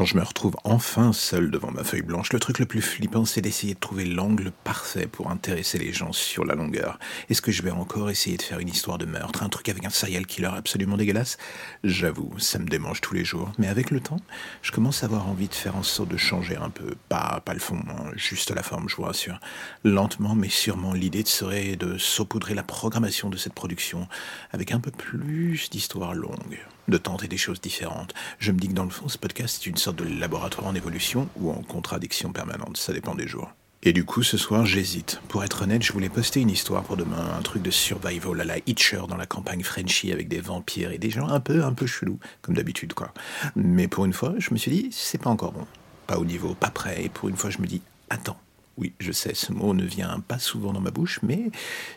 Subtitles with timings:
[0.00, 3.26] Quand je me retrouve enfin seul devant ma feuille blanche, le truc le plus flippant,
[3.26, 6.98] c'est d'essayer de trouver l'angle parfait pour intéresser les gens sur la longueur.
[7.28, 9.84] Est-ce que je vais encore essayer de faire une histoire de meurtre, un truc avec
[9.84, 11.36] un serial killer absolument dégueulasse?
[11.84, 13.52] J'avoue, ça me démange tous les jours.
[13.58, 14.20] Mais avec le temps,
[14.62, 16.94] je commence à avoir envie de faire en sorte de changer un peu.
[17.10, 19.38] Pas, pas le fond, hein, juste la forme, je vous rassure.
[19.84, 24.08] Lentement, mais sûrement, l'idée serait de saupoudrer la programmation de cette production
[24.50, 26.58] avec un peu plus d'histoires longues
[26.90, 28.12] de tenter des choses différentes.
[28.38, 30.74] Je me dis que dans le fond, ce podcast est une sorte de laboratoire en
[30.74, 33.50] évolution ou en contradiction permanente, ça dépend des jours.
[33.82, 35.22] Et du coup, ce soir, j'hésite.
[35.28, 38.44] Pour être honnête, je voulais poster une histoire pour demain, un truc de survival à
[38.44, 41.72] la Hitcher dans la campagne Frenchy avec des vampires et des gens un peu, un
[41.72, 43.14] peu chelous, comme d'habitude, quoi.
[43.56, 45.66] Mais pour une fois, je me suis dit, c'est pas encore bon.
[46.06, 47.04] Pas au niveau, pas prêt.
[47.04, 48.38] Et pour une fois, je me dis, attends,
[48.80, 51.50] oui, je sais, ce mot ne vient pas souvent dans ma bouche, mais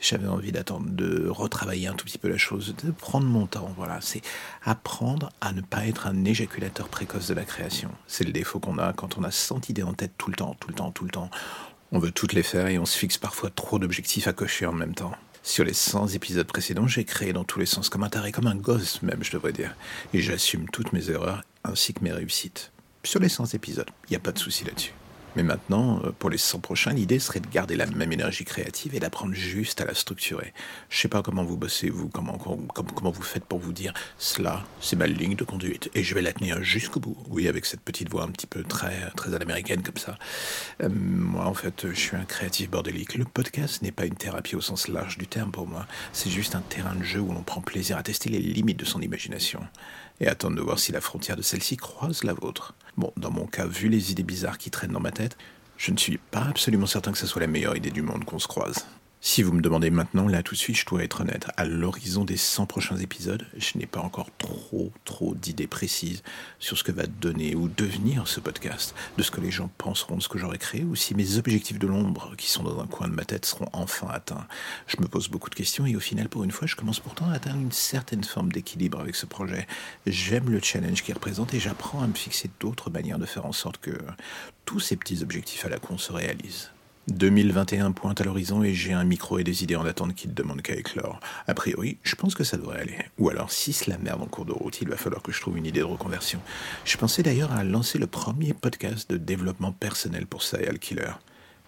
[0.00, 3.74] j'avais envie d'attendre, de retravailler un tout petit peu la chose, de prendre mon temps.
[3.76, 4.22] Voilà, c'est
[4.64, 7.90] apprendre à ne pas être un éjaculateur précoce de la création.
[8.06, 10.56] C'est le défaut qu'on a quand on a 100 idées en tête tout le temps,
[10.60, 11.30] tout le temps, tout le temps.
[11.90, 14.72] On veut toutes les faire et on se fixe parfois trop d'objectifs à cocher en
[14.72, 15.12] même temps.
[15.42, 18.46] Sur les 100 épisodes précédents, j'ai créé dans tous les sens comme un taré, comme
[18.46, 19.74] un gosse même, je devrais dire.
[20.14, 22.70] Et j'assume toutes mes erreurs ainsi que mes réussites.
[23.02, 24.92] Sur les 100 épisodes, il n'y a pas de souci là-dessus.
[25.38, 28.96] Mais maintenant, euh, pour les 100 prochains, l'idée serait de garder la même énergie créative
[28.96, 30.52] et d'apprendre juste à la structurer.
[30.90, 32.36] Je sais pas comment vous bossez, vous, comment,
[32.74, 36.22] comment, vous faites pour vous dire cela, c'est ma ligne de conduite et je vais
[36.22, 37.16] la tenir jusqu'au bout.
[37.28, 40.18] Oui, avec cette petite voix un petit peu très, très à l'américaine comme ça.
[40.82, 43.14] Euh, moi, en fait, je suis un créatif bordélique.
[43.14, 45.86] Le podcast n'est pas une thérapie au sens large du terme pour moi.
[46.12, 48.84] C'est juste un terrain de jeu où l'on prend plaisir à tester les limites de
[48.84, 49.60] son imagination
[50.20, 52.74] et attendre de voir si la frontière de celle-ci croise la vôtre.
[52.96, 55.27] Bon, dans mon cas, vu les idées bizarres qui traînent dans ma tête,
[55.76, 58.38] je ne suis pas absolument certain que ce soit la meilleure idée du monde qu'on
[58.38, 58.86] se croise.
[59.30, 62.24] Si vous me demandez maintenant, là tout de suite, je dois être honnête, à l'horizon
[62.24, 66.22] des 100 prochains épisodes, je n'ai pas encore trop, trop d'idées précises
[66.58, 70.16] sur ce que va donner ou devenir ce podcast, de ce que les gens penseront
[70.16, 72.86] de ce que j'aurais créé, ou si mes objectifs de l'ombre, qui sont dans un
[72.86, 74.48] coin de ma tête, seront enfin atteints.
[74.86, 77.28] Je me pose beaucoup de questions et au final, pour une fois, je commence pourtant
[77.28, 79.66] à atteindre une certaine forme d'équilibre avec ce projet.
[80.06, 83.52] J'aime le challenge qu'il représente et j'apprends à me fixer d'autres manières de faire en
[83.52, 83.90] sorte que
[84.64, 86.70] tous ces petits objectifs à la con se réalisent.
[87.08, 90.34] 2021 pointe à l'horizon et j'ai un micro et des idées en attente qui ne
[90.34, 91.20] demandent qu'à éclore.
[91.46, 92.96] A priori, je pense que ça devrait aller.
[93.18, 95.56] Ou alors, si cela merde en cours de route, il va falloir que je trouve
[95.56, 96.40] une idée de reconversion.
[96.84, 101.12] Je pensais d'ailleurs à lancer le premier podcast de développement personnel pour Serial Killer.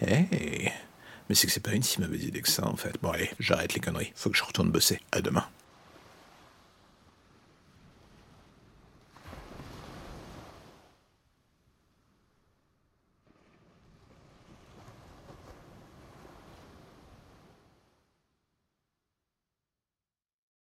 [0.00, 0.72] Hey
[1.28, 2.94] Mais c'est que c'est pas une si mauvaise idée que ça, en fait.
[3.02, 4.12] Bon, allez, j'arrête les conneries.
[4.14, 5.00] Faut que je retourne bosser.
[5.12, 5.44] À demain.